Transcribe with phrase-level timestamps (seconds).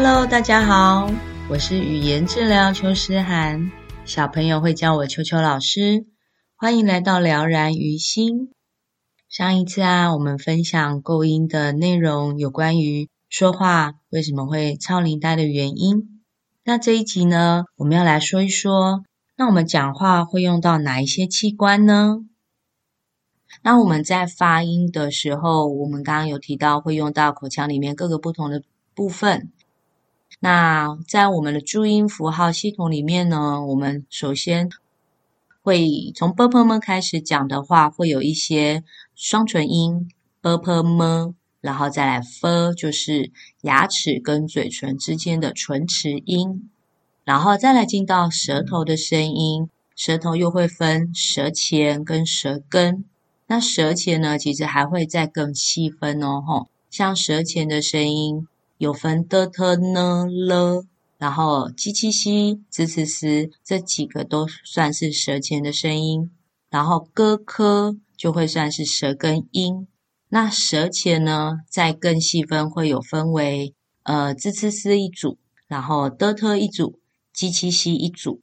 [0.00, 1.10] Hello，大家好。
[1.50, 3.72] 我是语言治疗邱诗涵，
[4.04, 6.06] 小朋友会叫我邱邱老师。
[6.54, 8.52] 欢迎来到疗燃于心。
[9.28, 16.22] 上一次啊，我们分享构音的内容，有关于说话为什么会超龄呆的原因。
[16.62, 19.02] 那这一集呢，我们要来说一说，
[19.36, 22.18] 那我们讲话会用到哪一些器官呢？
[23.64, 28.62] 那我们在发音的时候，我们刚刚有提到会用到口腔里面各个不同的
[28.94, 29.50] 部分。
[30.40, 34.68] 那在我们的注音符号系统里面呢我们首先
[35.62, 38.84] 会从 bpm 开始讲的话会有一些
[39.16, 40.08] 双唇音
[40.40, 46.70] bpm 然后再来 f 就是牙齿跟嘴唇之间的唇齿音
[47.24, 53.04] 然后再来进到舌头的声音舌头又会分舌前跟舌根。
[53.48, 58.46] 那舌前呢其实还会再更细分哦吼像舌前的声音
[58.78, 60.84] 有分的、特、呢、了，
[61.18, 66.30] 然后 z、c、s 这几个都算是舌前的声音，
[66.70, 69.88] 然后 g、k 就会算是舌根音。
[70.28, 77.00] 那舌前呢，再更细分会有分为呃 z、c、s 一组，然后的、特一组
[77.34, 78.40] ，z、c、七一组。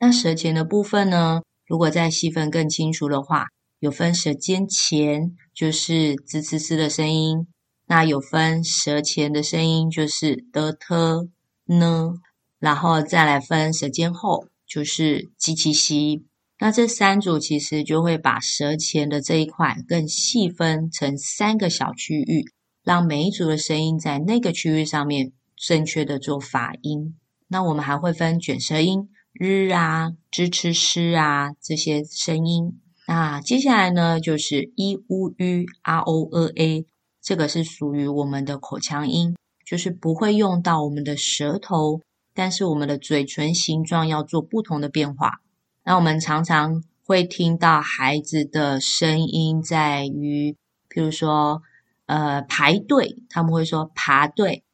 [0.00, 3.46] 那舌前的部分呢，如果再细分更清楚的话，
[3.78, 7.46] 有分舌尖前，就是 z、c、s 的声音。
[7.86, 11.28] 那有分舌前的声音就是的特
[11.66, 12.14] 呢，
[12.58, 16.24] 然后再来分舌尖后，就是吉其西，
[16.58, 22.44] 那这三组其实就会把舌前的这一块更细分成三个小区域，
[22.82, 27.16] 让每一组的声音在那个区域上面正确的做法音，
[27.48, 32.80] 那我们还会分卷舌音，日啊，支持师啊，这些声音。
[33.06, 36.86] 那接下来呢，就是 I U U R O R A。
[37.22, 42.00] 这个是属于我们的口腔音，就是不会用到我们的舌头，
[42.34, 45.40] 但是我们的嘴唇形状要做不同的变化。
[45.84, 50.56] 那我们常常会听到孩子的声音在于，
[50.90, 51.62] 譬如说，
[52.06, 54.64] 呃，排队，他们会说爬队；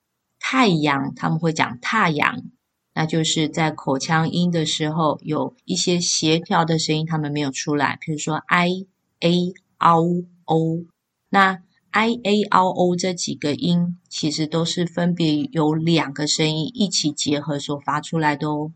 [0.40, 2.44] 太阳，他们会讲太阳。
[2.94, 8.86] 那就是在口腔音的时候，有一些协调的声音他们没有出来，譬如说 i、
[9.20, 10.84] a、ao、o，
[11.28, 11.62] 那。
[11.98, 18.70] I a r o 这几个音，其实都是分别有两个声音一起结合所发出来的哦。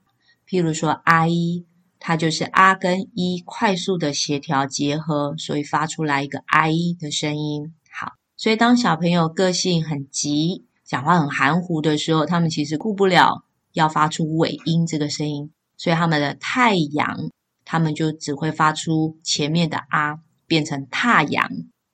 [0.45, 1.65] 譬如说 i，
[2.01, 7.73] 它就是 a 跟 e 快速的协调结合，所以发出来一个 i 的声音。
[7.93, 17.31] 好，所以当小朋友个性很急，讲话很含糊的时候，他们其实顾不了要发出尾音这个声音，所以他们的太阳，
[17.65, 20.19] 他们就只会发出前面的 r，
[20.49, 21.49] 变成太阳，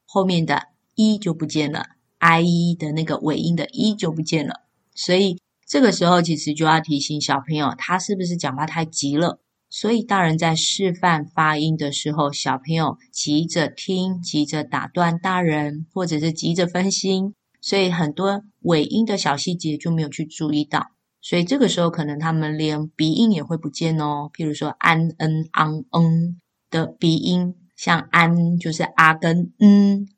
[0.06, 0.68] 后面的。
[0.98, 1.84] 一就不见了
[2.18, 4.62] ，i 的那个尾音的一就不见了，
[4.96, 9.38] 所以这个时候其实就要提醒小朋友，他是不是讲话太急了？
[9.70, 20.88] 所以大人在示范发音的时候，小朋友急着听，急着打断大人，或者是急着分心，所以很多尾音的小细节就没有去注意到，
[21.22, 24.28] 所以这个时候可能他们连鼻音也会不见哦。
[24.34, 30.08] 譬如说安、恩、昂、嗯的鼻音，像安就是阿跟嗯。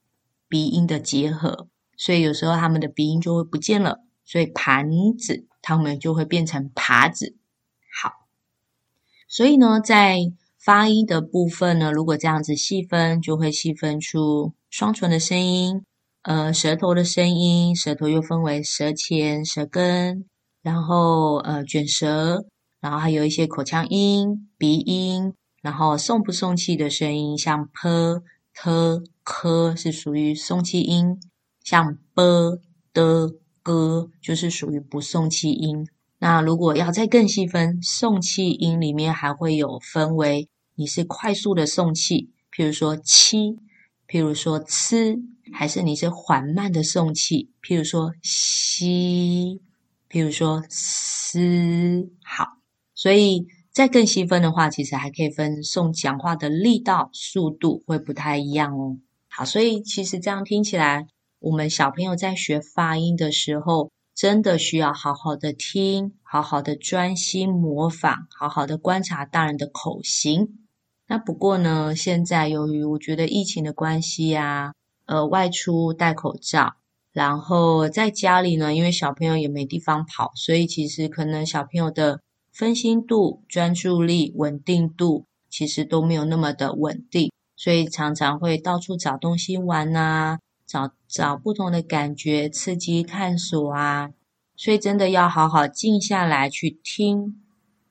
[0.51, 7.37] 鼻音的结合，所以有时候他们的鼻音就会不见了，所以盘子他们就会变成耙子。
[8.03, 8.27] 好，
[9.29, 10.19] 所以呢，在
[10.59, 15.83] 发音的部分呢，如果这样子细分，就会细分出双唇的声音，
[16.23, 20.27] 呃，舌头的声音，舌头又分为舌前、舌根，
[20.63, 22.45] 然后呃卷舌，
[22.81, 25.33] 然后还有一些口腔音、鼻音，
[25.63, 28.23] 然后送不送气的声音，像 p、
[28.55, 29.05] ㄊ。
[29.23, 31.21] 科是属于送气音，
[31.63, 32.61] 像 b
[32.93, 33.29] 的
[33.63, 35.87] g 就是属于不送气音。
[36.19, 43.57] 那如果要再更细分，送气音里面还会有分为，你是快速的送气，譬如说七，
[44.09, 49.61] 譬如说呲，还是你是缓慢的送气，譬如说西，
[50.11, 52.11] 譬如说斯。
[52.25, 52.47] 好，
[52.95, 53.47] 所以。
[53.73, 58.99] 再更细分的话，其实还可以分送讲话的力道、速度会不太一样哦。
[59.29, 61.07] 好，所以其实这样听起来，
[61.39, 70.49] 我们小朋友在学发音的时候，真的需要好好的听，好好的专心模仿，好好的观察大人的口型。
[71.07, 74.73] 那不过呢，现在由于我觉得疫情的关系啊，
[75.07, 76.75] 呃，外出戴口罩，
[77.13, 82.21] 然后在家里呢，因为小朋友也没地方跑，所以其实可能小朋友的
[82.53, 94.11] 分心度、专注力、稳定度，其实都没有那么的稳定，所以常常会到处找东西玩啊，找找不同的感觉，刺激探索啊。
[94.57, 97.41] 所以真的要好好静下来去听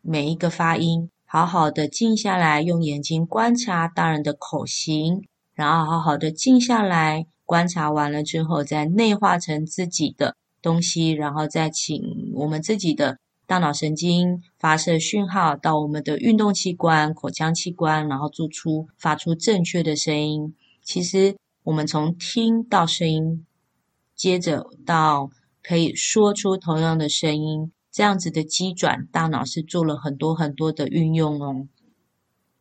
[0.01, 1.09] 每一个发音。
[1.25, 5.23] 好好的静下来，用眼睛观察大人的口型，
[5.53, 13.17] 然后好好的静下来，观察完了之后，再内化成自己的东西，然后再请我们自己的
[13.49, 20.53] 大脑神经发射讯号到我们的运动器官、口腔器官，然后做出发出正确的声音。
[20.83, 23.43] 其实我们从听到声音，
[24.15, 25.31] 接着到
[25.63, 27.71] 可以说出同样的声音。
[27.89, 31.67] 这样子的机转，大脑是做了很多很多的运用哦，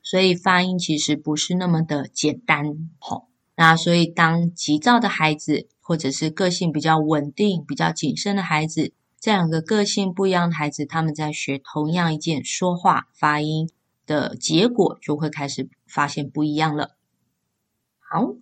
[0.03, 2.67] 所以发音其实不是那么的简单。
[2.67, 3.27] 哦，
[3.57, 13.71] 那所以当急躁的孩子，或者是个性比较稳定、比较谨慎的孩子，这两个个性不一样的孩子，他们在学同样一件说话发音
[14.07, 16.97] 的结果，就会开始发现不一样了。
[17.99, 18.35] 好，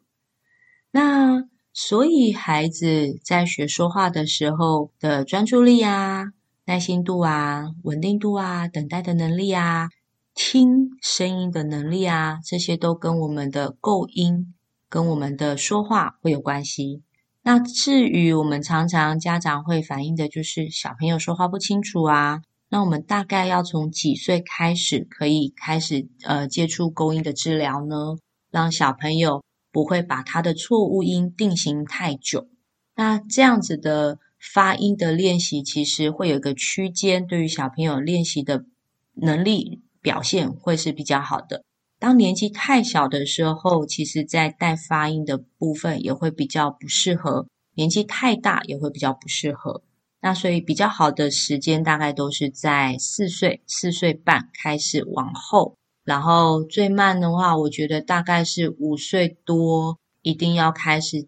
[0.90, 6.32] 那所以孩子在学说话的时候的专注力啊。
[6.68, 9.88] 耐心度啊，稳定度啊，等待的能力啊，
[10.34, 14.52] 听声音的能力啊，这些都跟我们的构音、
[14.88, 17.04] 跟我们的说话会有关系。
[17.46, 22.42] 那至于我们常常家长会反映的，就是小朋友说话不清楚啊。
[22.68, 28.16] 那我们大概要从几岁开始可以开始呃接触构音的治疗呢？
[28.50, 32.48] 让小朋友不会把他的错误音定型太久。
[32.96, 34.18] 那这样子的。
[34.38, 38.66] 发音的练习其实会有一个区间，对于小朋友练习的
[39.14, 41.64] 能力表现会是比较好的。
[41.98, 49.82] 当年纪太小的时候，其实在带发音的部分也会比较不适合；年纪太大也会比较不适合。
[50.20, 61.26] 那所以比较好的时间大概都是在四岁、四岁半开始往后，然后最慢的话，我觉得大概是五岁多，一定要开始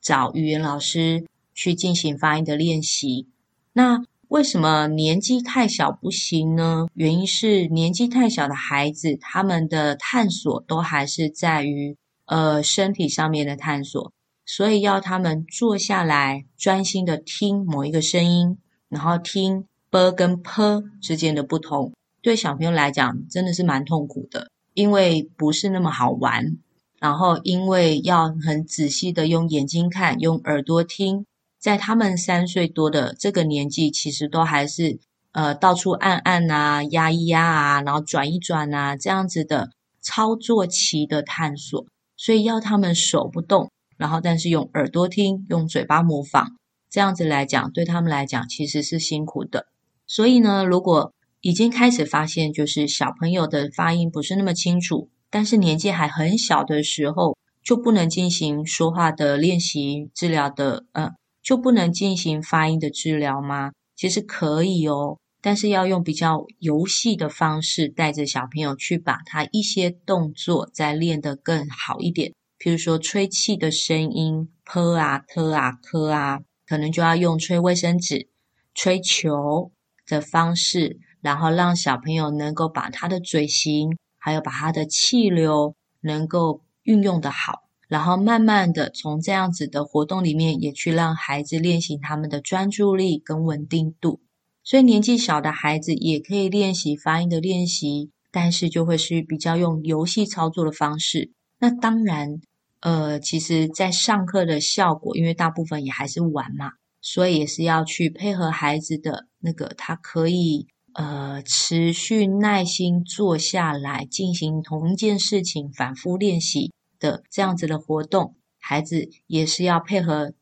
[0.00, 1.24] 找语言老师。
[1.56, 3.28] 去进行发音的练习。
[3.74, 6.86] 那为什么年纪太小不行呢？
[6.94, 14.12] 原因是年纪太小的孩子，他们的探索都还是在于呃身体上面的探索，
[14.44, 21.92] 所以要他们坐下来专心的听某一个声音，然后听 b 跟 p 之间的不同。
[22.22, 26.56] 对小朋友来讲，真的是蛮痛苦的，因为不是那么好玩。
[26.98, 31.26] 然后因为要很仔细的用眼睛看，用耳朵听。
[31.64, 34.98] 在他们三岁多的这个年纪，其实都还是
[35.32, 39.70] 呃到处按按啊、压一压啊，然后转一转啊这样子的
[40.02, 41.86] 操作期的探索，
[42.18, 46.48] 所以要他们手不动，然后但是用耳朵听、用嘴巴模仿，
[46.90, 49.64] 这样子来讲，对他们来讲其实是辛苦的。
[50.06, 61.12] 所以呢，如果已经开始发现，就是小朋友的发音不是那么清楚，但是年纪还很小的时候，就不能进行说话的练习治疗的，呃。
[61.44, 63.70] 就不能进行发音的治疗吗？
[63.94, 72.32] 其实可以哦，但是要用比较游戏的方式，带着小朋友去把他一些动作再练得更好一点。
[72.58, 78.26] 譬如说吹气的声音，p 啊、t 啊、k 啊，可能就要用吹卫生纸、
[78.74, 79.70] 吹球
[80.06, 87.63] 的方式，然后让小朋友能够把他的嘴型，还有把他的气流能够运用的好。
[87.94, 94.20] 然后慢慢的从这样子的活动里面，也去让孩子练习他们的专注力跟稳定度。
[94.64, 101.30] 所以年纪小的孩子也可以练习发音的练习，但是就会是比较用游戏操作的方式。
[101.60, 102.40] 那当然，
[102.80, 116.72] 呃，其实在上课的效果，因为大部分也还是玩嘛，所以也是要去配合孩子的那个，他可以呃持续耐心坐下来进行同一件事情，反复练习。
[116.98, 120.32] 的这样子的活动，孩子也是要配合，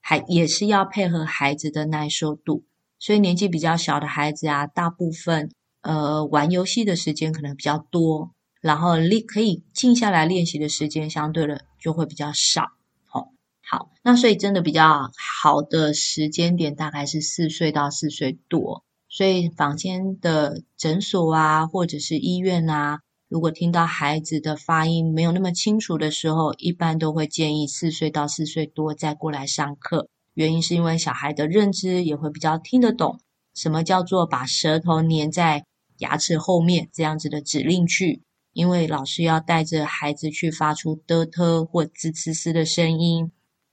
[0.00, 2.64] 还也是要配合孩子的耐受度。
[2.98, 5.50] 所以年纪比较小的孩子啊，大部分
[5.82, 12.72] 呃玩游戏的时间可能比较多，然后练可以静下来练习的时间相对的就会比较少。
[13.04, 18.82] 好，好，那所以真的比较好的时间点大概是四岁到四岁多。
[19.08, 23.00] 所以坊间的诊所啊，或者是医院啊。
[23.28, 30.08] 如果听到孩子的发音没有那么清楚的时候，一般都会建议四岁到四岁多再过来上课。
[30.34, 33.18] 原因是因为小孩的认知也会比较听得懂，
[33.52, 35.64] 什么叫做把舌头粘在
[35.98, 38.22] 牙齿后面这样子的指令去。
[38.52, 43.30] 因为老师要带着孩子去发出的、特或滋、呲、嘶的声音，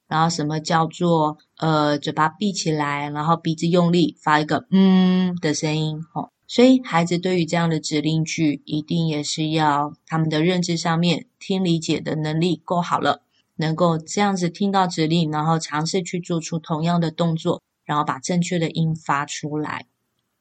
[0.10, 6.33] 然后什么叫做呃嘴巴闭起来，然后鼻子用力发一个嗯的声音，吼。
[6.48, 13.22] 所以孩子对于这样的指令句，一定也是要他们的认知上面听理解的能力够好了，
[13.56, 19.86] 能够这样子听到指令，然后尝试去做出同样的动作，然后把正确的音发出来。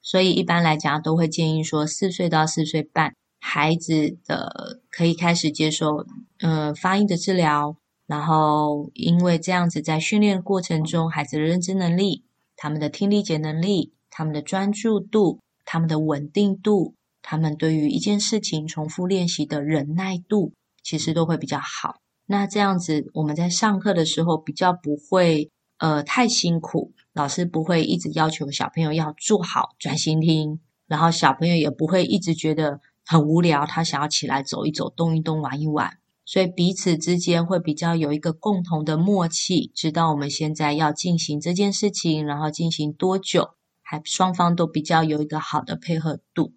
[0.01, 3.13] 所以一般来讲，都会建议说四岁到四岁半。
[3.45, 6.05] 孩子的可以开始接受
[6.39, 7.75] 呃发音的治疗，
[8.07, 12.23] 然后因为这样子在训练过程中，孩子的认知能力、
[12.55, 21.97] 他们的听力解能力、他们的专注度、他们的稳定度、他们对于一件事情重复练习的忍耐度，其实都会比较好。
[22.25, 32.81] 那这样子我们在上课的时候比较不会呃太辛苦，老师不会一直要求小朋友要做好专心听，然后小朋友也不会一直觉得。
[33.05, 43.55] 很无聊，他想要起来走一走、动一动、玩一玩，所以彼此之间会比较有一个共同的默契，知道我们现在要进行这件事情，然后进行多久，
[43.93, 46.51] 还双方都比较有一个好的配合度。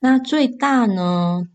[0.00, 1.46] 那最大呢，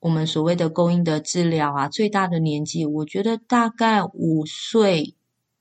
[0.00, 5.14] 我们所谓的供应的治疗啊，最大的年纪，我觉得大概五岁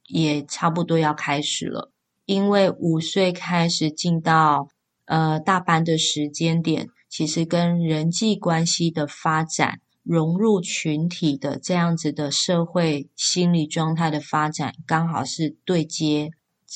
[0.08, 1.92] 也差不多要开始了，
[2.26, 4.68] 因为五岁开始进到
[5.06, 6.88] 呃大班的时间点。
[7.08, 16.32] 其实跟人际关系的发展、融入群体的这样子的社会心理状态的发展，刚好是对接，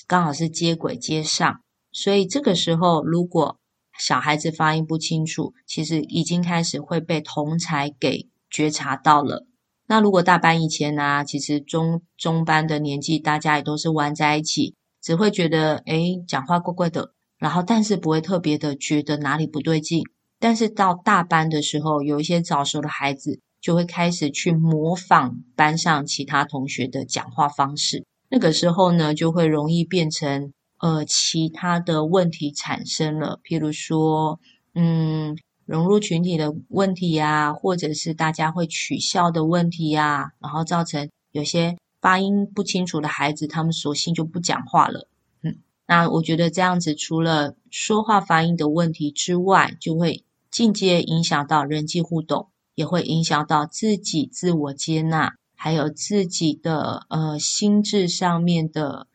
[0.05, 1.61] 刚好是接轨接上。
[1.91, 3.57] 所以这个时候，如果
[3.97, 9.47] 小孩子发音不清楚，其实已经开始会被同侪给觉察到了。
[9.87, 20.03] 那如果大班以前呢、其实中中班的年纪，大家也都是玩在一起，只会觉得诶讲话怪怪的，然后但是不会特别的觉得哪里不对劲。
[20.39, 28.05] 但是到大班的时候，有一些早熟的孩子就会开始去模仿班上其他同学的讲话方式。
[28.29, 34.39] 那个时候呢，就会容易变成呃其他的问题产生了，譬如说，
[34.73, 45.07] 嗯，融入群体的问题呀，或者是大家会取笑的问题呀，然后造成有些发音不清楚的孩子，他们索性就不讲话了。
[45.41, 45.57] 嗯，
[45.87, 50.23] 那我觉得这样子，除了说话发音的问题之外，就会。
[50.49, 59.07] 间接影响到人际互动，也会影响到自己自我接纳，还有自己的呃心智上面的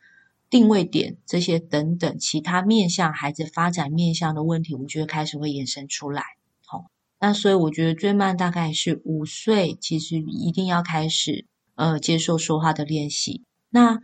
[0.49, 6.21] 定位点，这些等等其他面向孩子发展面向的问题，我觉得开始会衍生出来。
[6.65, 6.85] 好、哦，
[7.19, 11.45] 那所以我觉得最慢大概是五岁，其实一定要开始
[11.75, 13.43] 呃接受说话的练习。
[13.69, 13.99] 那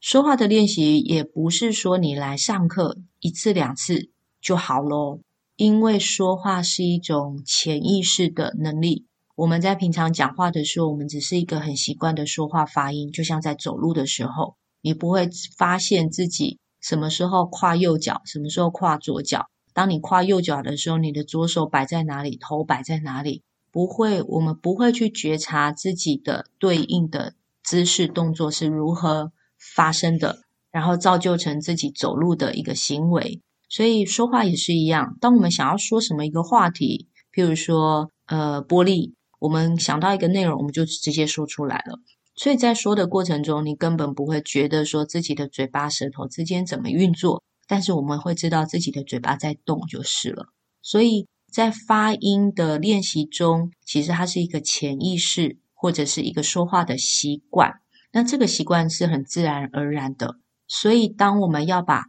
[0.00, 5.20] 说话的练习也不是说你来上课一次两次就好喽。
[5.56, 9.04] 因为说话是一种潜意识的能力，
[9.40, 19.46] 我们在平常讲话的时候，我们只是一个很习惯的说话发音，就像在走路的时候，你不会发现自己什么时候跨右脚，什么时候跨左脚。
[19.72, 23.42] 当你跨右脚的时候，你的左手摆在哪里，头摆在哪里？
[23.72, 27.32] 不会，我们不会去觉察自己的对应的
[27.62, 33.40] 姿势动作是如何发生的，然后造就成自己走路的一个行为。
[33.70, 41.98] 所以说话也是一样，当我们想要说什么一个话题，譬如说，呃，玻璃，我们想到一个内容，我们就直接说出来了。
[42.36, 50.46] 所以在说的过程中，你根本不会觉得说自己的嘴巴、舌头之间怎么运作，但是我们会知道自己的嘴巴在动就是了。
[50.80, 57.80] 所以在发音的练习中，其实它是一个潜意识或者是一个说话的习惯，
[58.12, 60.36] 那这个习惯是很自然而然的。
[60.68, 62.04] 所以当我们要把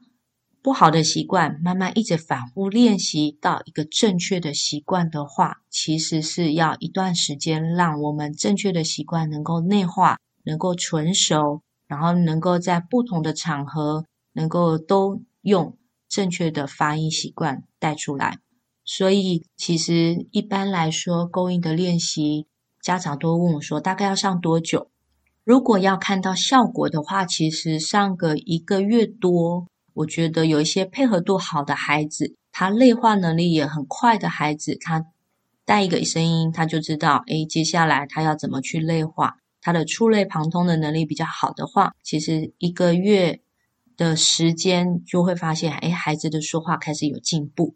[0.63, 15.75] 不好的习惯，慢慢一直反复练习到一个正确的习惯的话，其实是要一段时间，让我们正确的习惯能够内化，能够纯熟，然后能够在不同的场合，能够都用
[16.07, 18.37] 正确的发音习惯带出来。
[18.85, 22.45] 所以，其实一般来说，构音的练习，
[22.83, 24.91] 家长都问我说，大概要上多久？
[25.43, 29.65] 如果要看到效果的话，其实上个一个月多。
[29.93, 35.05] 我觉得有一些配合度好的孩子，他类化能力也很快的孩子，他
[35.65, 39.37] 带一个声音，他就知道，诶，接下来他要怎么去类化。
[39.61, 43.41] 他的触类旁通的能力比较好的话，其实一个月
[43.95, 47.75] 的时间就会发现，诶，孩子的说话开始有进步。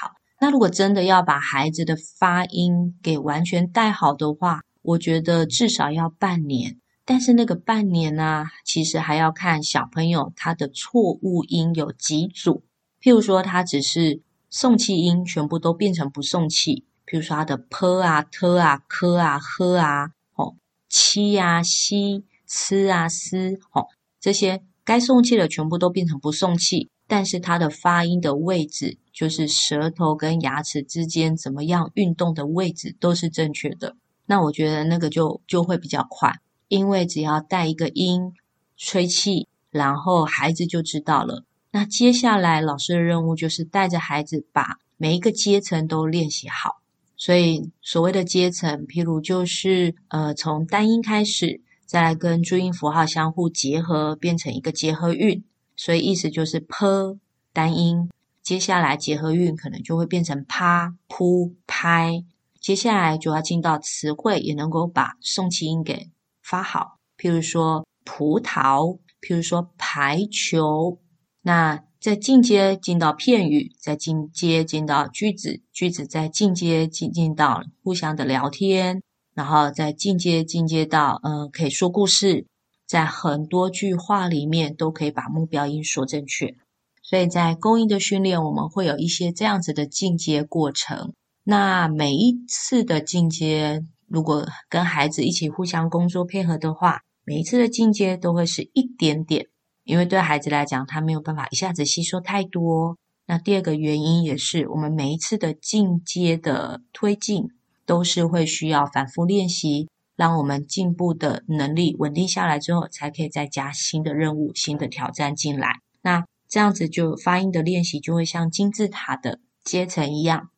[0.00, 6.78] 好，那如果真的要把孩子的发音给完全带好的话，我觉得至少要半年。
[7.06, 12.64] 但是那个半年呢、其实还要看小朋友他的错误音有几组。
[13.00, 14.20] 譬如说，他只是
[14.50, 20.56] 送气音全部都变成不送气，譬如说他的 p 啊、t 啊、k 啊、h 啊、哦、
[20.88, 23.86] 七啊、西、吃啊、思，哦，
[24.20, 26.90] 这些该送气的全部都变成不送气。
[27.08, 33.94] 但是他的发音的位置，就是舌头跟牙齿之间怎么样运动的位置都是正确的。
[34.26, 38.32] 那我觉得那个就就会比较快，因为只要带一个音，
[38.76, 41.44] 吹气，然后孩子就知道了。
[41.70, 46.80] 那接下来老师的任务就是带着孩子把每一个阶层都练习好。
[47.16, 55.42] 所以所谓的阶层，譬如就是呃从单音开始，再来跟注音符号相互结合，变成一个结合韵。
[55.76, 57.18] 所以意思就是 “p”
[57.52, 58.10] 单音，
[58.42, 62.24] 接下来结合韵可能就会变成趴、扑、拍。
[62.60, 66.10] 接下来就要进到词汇，也能够把送气音给
[66.48, 66.98] 发好。
[67.18, 70.98] 譬如说葡萄，譬如说排球。
[71.42, 79.02] 那再进阶进到片语，再进阶进到句子，句子再进阶进进到互相的聊天，
[79.34, 82.46] 然后再进阶进阶到嗯，可以说故事。
[82.86, 86.54] 在很多句话里面都可以把目标音说正确，
[87.02, 91.12] 所以在构音的训练，我们会有一些这样子的进阶过程。
[91.42, 99.46] 那每一次的进阶，如果跟孩子一起互相工作配合的话，每一次的进阶都会是一点点，
[99.84, 102.96] 因为对孩子来讲，他没有办法一下子吸收太多。
[103.26, 107.48] 那第二个原因也是，我们每一次的进阶的推进，
[107.84, 109.88] 都是会需要反复练习。
[110.14, 115.80] 让我们进步的能力稳定下来之后，才可以再加新的任务、新的挑战进来。
[116.00, 120.48] 那这样子就发音的练习就会像金字塔的阶层一样。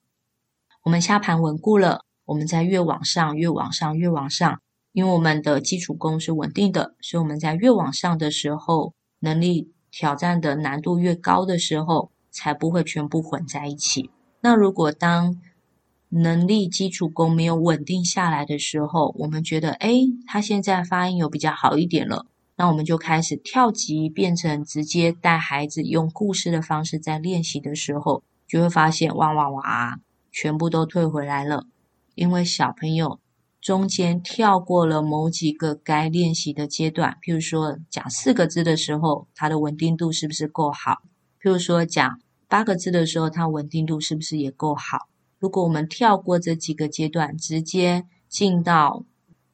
[0.84, 4.60] 我们下盘稳固了，我们在越往上、越往上、越往上，
[4.92, 14.10] 因为我们的基础功是稳定的，所以我们在越往上的时候，能力挑战的难度越高的时候，才不会全部混在一起。
[14.42, 15.40] 那如果当
[16.10, 19.94] 能力基础功没有稳定下来的时候，我们觉得，哎，
[20.26, 22.26] 他现在发音有比较好一点了，
[22.56, 29.98] 那我们就开始跳级，变成直接带孩子用故事的方式在练习的时候，就会发现，哇哇哇，
[30.30, 31.64] 全部都退回来了，
[32.18, 33.20] 因为小朋友
[33.60, 41.02] 中间跳过了某几个该练习的阶段，譬如说讲四个字的时候，它的稳定度是不是够好？
[41.40, 45.08] 譬如说讲八个字的时候，它稳定度是不是也够好？
[45.38, 49.04] 如果我们跳过这几个阶段，直接进到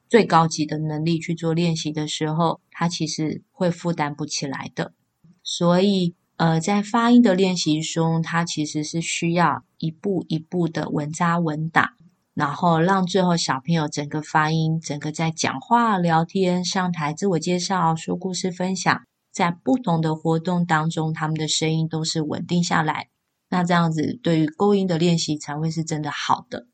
[0.09, 4.95] 最高级的能力去做练习的时候，它其实会负担不起来的。
[5.43, 11.95] 所以，呃，在发音的练习中，它其实是需要一步一步的稳扎稳打，
[12.35, 23.09] 然后让最后小朋友整个发音，整个在讲话、聊天、上台、自我介绍、说故事、分享，在不同的活动当中，他们的声音都是稳定下来。
[23.49, 26.67] 那这样子，对于构音的练习才会是真的好的。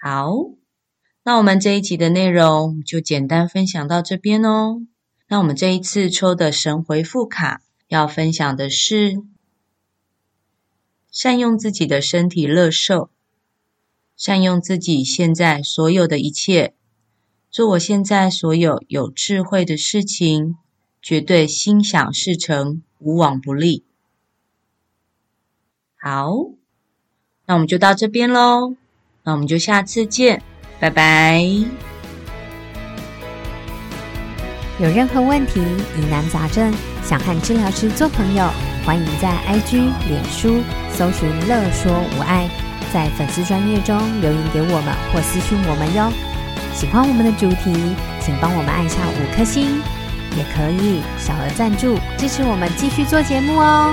[0.00, 0.32] 好，
[1.22, 4.80] 那我们这一集的内容就简单分享到这边哦。
[5.28, 9.16] 那我们这一次抽的神回复卡要分享的是：
[11.10, 13.10] 善用自己的身体乐受，
[14.16, 16.74] 善用自己现在所有的一切，
[17.50, 20.56] 做我现在所有有智慧的事情，
[21.02, 23.84] 绝对心想事成，无往不利。
[26.00, 26.30] 好，
[27.46, 28.74] 那我们就到这边喽。
[29.22, 30.42] 那我们就下次见，
[30.80, 31.42] 拜拜。
[34.78, 38.48] 有任何问题、疑难杂症，想和治疗师做朋友，
[38.84, 42.48] 欢迎在 IG、脸书搜寻“乐说无碍”，
[42.96, 46.10] 在粉丝专页中留言给我们或私讯我们哟。
[46.72, 49.82] 喜欢我们的主题，请帮我们按下五颗星，
[50.34, 53.92] 也可以小额赞助支持我们继续做节目哦。